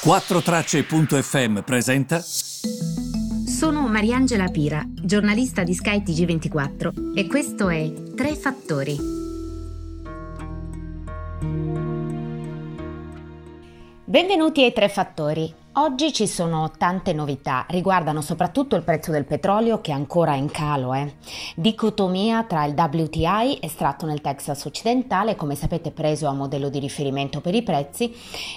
[0.00, 2.20] 4Tracce.fm presenta.
[2.20, 8.96] Sono Mariangela Pira, giornalista di Sky TG24 e questo è Tre Fattori.
[14.04, 15.52] Benvenuti ai Tre Fattori.
[15.80, 20.50] Oggi ci sono tante novità, riguardano soprattutto il prezzo del petrolio che è ancora in
[20.50, 20.92] calo.
[20.92, 21.14] Eh.
[21.54, 27.40] Dicotomia tra il WTI estratto nel Texas occidentale, come sapete preso a modello di riferimento
[27.40, 28.12] per i prezzi,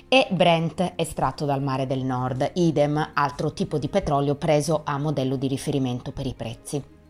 [0.08, 5.36] e Brent estratto dal mare del nord, idem altro tipo di petrolio preso a modello
[5.36, 7.01] di riferimento per i prezzi.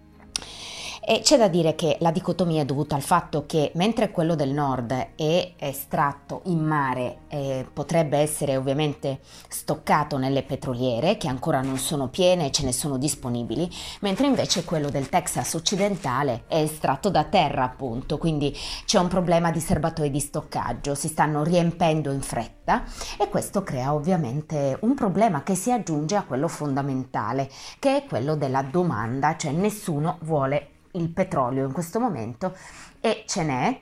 [1.11, 4.51] E c'è da dire che la dicotomia è dovuta al fatto che mentre quello del
[4.51, 11.77] nord è estratto in mare e potrebbe essere ovviamente stoccato nelle petroliere che ancora non
[11.77, 17.09] sono piene e ce ne sono disponibili, mentre invece quello del Texas occidentale è estratto
[17.09, 22.21] da terra appunto, quindi c'è un problema di serbatoi di stoccaggio, si stanno riempendo in
[22.21, 22.85] fretta
[23.19, 28.37] e questo crea ovviamente un problema che si aggiunge a quello fondamentale, che è quello
[28.37, 32.55] della domanda, cioè nessuno vuole il petrolio in questo momento
[32.99, 33.81] e ce n'è.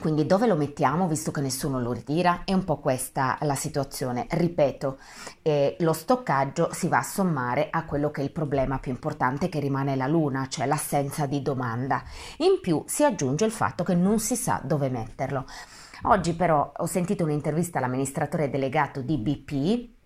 [0.00, 2.42] Quindi dove lo mettiamo visto che nessuno lo ritira?
[2.44, 4.26] È un po' questa la situazione.
[4.28, 4.98] Ripeto,
[5.42, 9.48] eh, lo stoccaggio si va a sommare a quello che è il problema più importante
[9.48, 12.02] che rimane la Luna, cioè l'assenza di domanda.
[12.38, 15.44] In più si aggiunge il fatto che non si sa dove metterlo.
[16.04, 20.00] Oggi però ho sentito un'intervista all'amministratore delegato di BP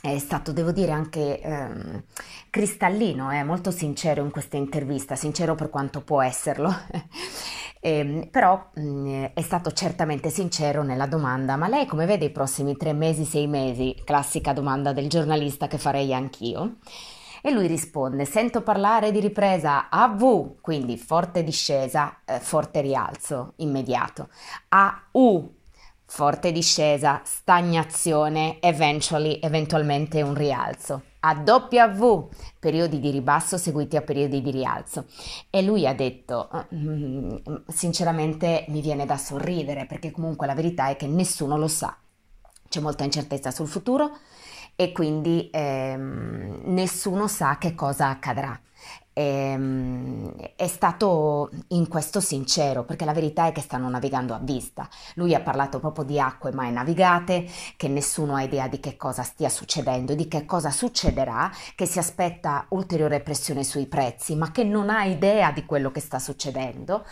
[0.00, 2.02] è stato, devo dire, anche ehm,
[2.48, 6.74] cristallino, eh, molto sincero in questa intervista, sincero per quanto può esserlo,
[7.80, 12.30] eh, però mh, mm, è stato certamente sincero nella domanda, ma lei come vede i
[12.30, 13.94] prossimi tre mesi, sei mesi?
[14.04, 16.76] Classica domanda del giornalista che farei anch'io.
[17.42, 23.54] E lui risponde, sento parlare di ripresa a V, quindi forte discesa, eh, forte rialzo
[23.56, 24.28] immediato,
[24.68, 25.59] a U,
[26.10, 31.02] forte discesa, stagnazione, eventually, eventualmente un rialzo.
[31.20, 35.06] A W, periodi di ribasso seguiti a periodi di rialzo.
[35.48, 37.36] E lui ha detto, mm,
[37.68, 41.96] sinceramente mi viene da sorridere perché comunque la verità è che nessuno lo sa.
[42.68, 44.10] C'è molta incertezza sul futuro
[44.74, 48.60] e quindi ehm, nessuno sa che cosa accadrà.
[49.20, 54.88] Ehm, è stato in questo sincero perché la verità è che stanno navigando a vista.
[55.14, 59.22] Lui ha parlato proprio di acque mai navigate, che nessuno ha idea di che cosa
[59.22, 64.64] stia succedendo, di che cosa succederà, che si aspetta ulteriore pressione sui prezzi, ma che
[64.64, 67.04] non ha idea di quello che sta succedendo.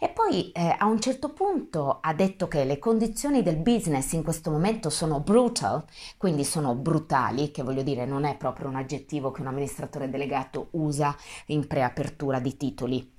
[0.00, 4.22] E poi eh, a un certo punto ha detto che le condizioni del business in
[4.22, 5.84] questo momento sono brutal,
[6.16, 10.68] quindi sono brutali, che voglio dire non è proprio un aggettivo che un amministratore delegato
[10.72, 11.14] usa
[11.52, 13.18] in preapertura di titoli.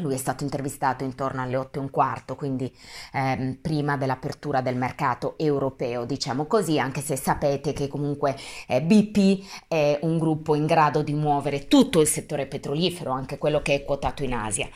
[0.00, 2.72] Lui è stato intervistato intorno alle 8 e un quarto, quindi
[3.12, 8.36] ehm, prima dell'apertura del mercato europeo, diciamo così, anche se sapete che comunque
[8.68, 13.60] eh, BP è un gruppo in grado di muovere tutto il settore petrolifero, anche quello
[13.60, 14.68] che è quotato in Asia.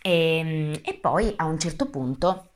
[0.00, 2.48] E, ehm, e poi a un certo punto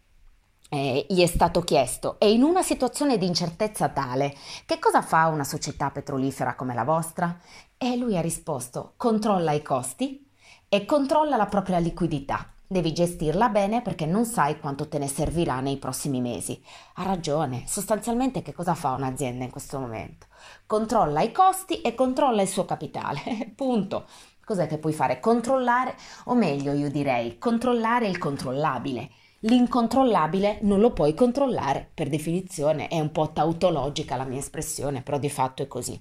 [0.70, 4.34] eh, gli è stato chiesto, e in una situazione di incertezza tale,
[4.66, 7.38] che cosa fa una società petrolifera come la vostra?
[7.80, 10.28] E lui ha risposto, controlla i costi
[10.68, 12.52] e controlla la propria liquidità.
[12.66, 16.60] Devi gestirla bene perché non sai quanto te ne servirà nei prossimi mesi.
[16.94, 20.26] Ha ragione, sostanzialmente che cosa fa un'azienda in questo momento?
[20.66, 23.52] Controlla i costi e controlla il suo capitale.
[23.54, 24.06] Punto.
[24.44, 25.20] Cos'è che puoi fare?
[25.20, 25.94] Controllare,
[26.24, 29.08] o meglio io direi, controllare il controllabile.
[29.42, 35.16] L'incontrollabile non lo puoi controllare, per definizione è un po' tautologica la mia espressione, però
[35.16, 36.00] di fatto è così.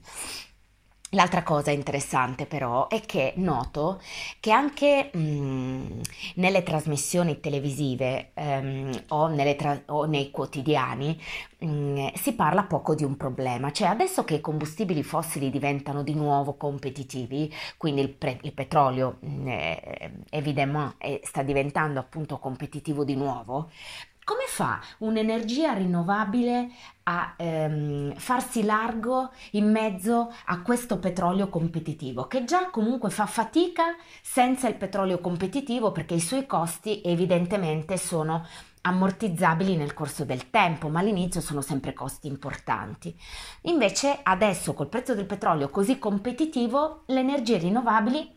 [1.11, 4.01] L'altra cosa interessante però è che noto
[4.41, 5.99] che anche mh, mm,
[6.35, 11.17] nelle trasmissioni televisive ehm, o, tra- o, nei quotidiani
[11.59, 16.03] mh, mm, si parla poco di un problema, cioè adesso che i combustibili fossili diventano
[16.03, 19.47] di nuovo competitivi, quindi il, pre- il petrolio mh, mm,
[20.29, 23.69] evidentemente sta diventando appunto competitivo di nuovo,
[24.27, 26.69] come fa un'energia rinnovabile
[27.03, 33.95] a ehm, farsi largo in mezzo a questo petrolio competitivo, che già comunque fa fatica
[34.21, 38.45] senza il petrolio competitivo perché i suoi costi evidentemente sono
[38.81, 43.17] ammortizzabili nel corso del tempo, ma all'inizio sono sempre costi importanti.
[43.61, 48.36] Invece adesso col prezzo del petrolio così competitivo, le energie rinnovabili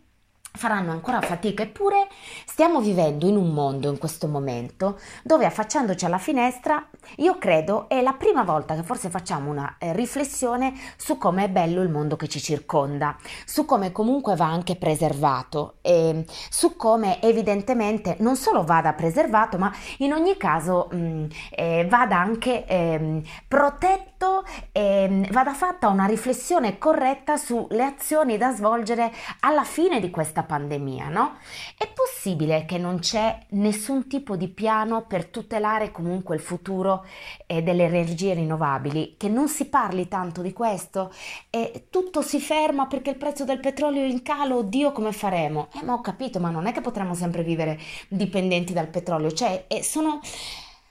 [0.52, 2.08] faranno ancora fatica, eppure
[2.47, 6.87] stiamo vivendo in un mondo in questo momento dove affacciandoci alla finestra,
[7.17, 11.49] io credo è la prima volta che forse facciamo una eh, riflessione su come è
[11.49, 17.20] bello il mondo che ci circonda, su come comunque va anche preservato e su come
[17.23, 24.44] evidentemente non solo vada preservato, ma in ogni caso mh, eh, vada anche eh, protetto
[24.73, 31.08] eh, vada fatta una riflessione corretta sulle azioni da svolgere alla fine di questa pandemia,
[31.08, 31.37] no?
[31.76, 37.04] È possibile che non c'è nessun tipo di piano per tutelare comunque il futuro
[37.46, 41.12] eh, delle energie rinnovabili, che non si parli tanto di questo
[41.50, 45.69] e tutto si ferma perché il prezzo del petrolio è in calo, oddio come faremo?
[45.75, 47.78] Eh ma ho capito, ma non è che potremo sempre vivere
[48.08, 50.20] dipendenti dal petrolio, cioè eh, sono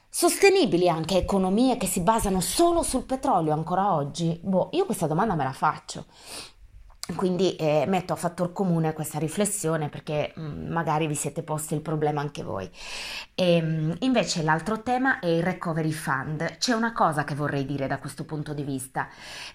[0.09, 4.39] sostenibili anche economie che si basano solo sul petrolio ancora oggi?
[4.43, 6.05] Boh, io questa domanda me la faccio.
[7.15, 11.73] Quindi eh, metto a fattor comune questa riflessione perché mh, mm, magari vi siete posti
[11.73, 12.69] il problema anche voi.
[13.33, 16.57] E, ehm, mh, invece l'altro tema è il recovery fund.
[16.57, 19.07] C'è una cosa che vorrei dire da questo punto di vista.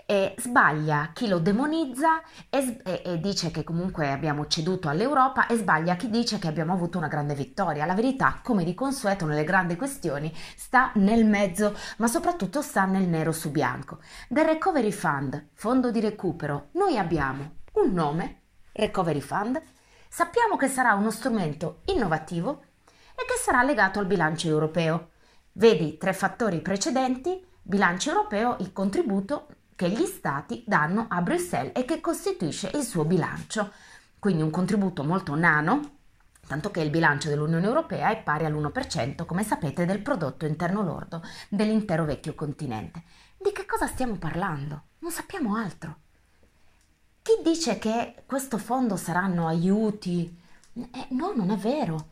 [0.04, 2.20] Eh, sbaglia chi lo demonizza
[2.50, 6.72] e, e, e, dice che comunque abbiamo ceduto all'Europa e sbaglia chi dice che abbiamo
[6.72, 7.86] avuto una grande vittoria.
[7.86, 13.06] La verità, come di consueto nelle grandi questioni, sta nel mezzo, ma soprattutto sta nel
[13.06, 13.98] nero su bianco.
[14.28, 17.43] Del recovery fund, fondo di recupero, noi abbiamo
[17.74, 18.42] un nome,
[18.72, 19.60] Recovery Fund,
[20.08, 22.62] sappiamo che sarà uno strumento innovativo
[23.14, 25.10] e che sarà legato al bilancio europeo.
[25.52, 31.84] Vedi tre fattori precedenti, bilancio europeo, il contributo che gli stati danno a Bruxelles e
[31.84, 33.72] che costituisce il suo bilancio.
[34.18, 35.98] Quindi un contributo molto nano,
[36.46, 41.22] tanto che il bilancio dell'Unione Europea è pari all'1%, come sapete, del prodotto interno lordo
[41.48, 43.02] dell'intero vecchio continente.
[43.36, 44.84] Di che cosa stiamo parlando?
[45.00, 46.02] Non sappiamo altro.
[47.26, 50.38] Chi dice che questo fondo saranno aiuti?
[50.74, 52.08] Eh, no, non è vero.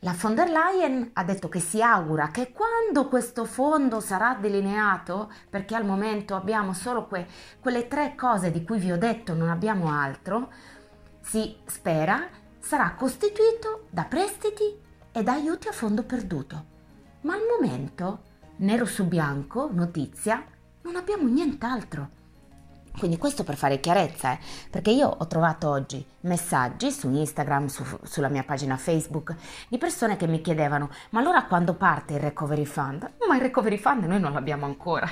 [0.00, 5.30] La von der Leyen ha detto che si augura che quando questo fondo sarà delineato,
[5.48, 7.28] perché al momento abbiamo solo que-
[7.60, 10.50] quelle tre cose di cui vi ho detto, non abbiamo altro,
[11.20, 12.26] si spera
[12.58, 14.76] sarà costituito da prestiti
[15.12, 16.64] e da aiuti a fondo perduto.
[17.20, 18.22] Ma al momento,
[18.56, 20.44] nero su bianco, notizia,
[20.82, 22.16] non abbiamo nient'altro.
[22.98, 24.38] Quindi questo per fare chiarezza, eh?
[24.70, 29.34] perché io ho trovato oggi messaggi su Instagram, su, sulla mia pagina Facebook,
[29.68, 33.10] di persone che mi chiedevano, ma allora quando parte il Recovery Fund?
[33.26, 35.08] Ma il Recovery Fund noi non l'abbiamo ancora.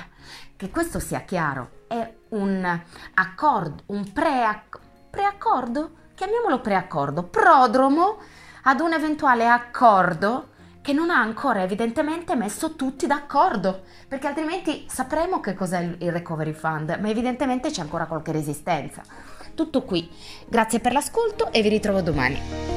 [0.55, 2.81] Che questo sia chiaro, è un
[3.13, 5.91] accordo, un pre-accordo, pre-accordo?
[6.17, 8.17] chiamiamolo preaccordo, prodromo
[8.63, 10.55] ad un eventuale accordo
[10.87, 16.53] che non ha ancora evidentemente messo tutti d'accordo, perché altrimenti sapremo che cos'è il Recovery
[16.53, 19.01] Fund, ma evidentemente c'è ancora qualche resistenza.
[19.53, 20.09] Tutto qui,
[20.47, 22.76] grazie per l'ascolto e vi ritrovo domani.